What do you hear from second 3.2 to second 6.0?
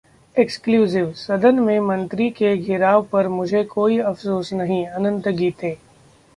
मुझे कोई अफसोस नहीं: अनंत गीते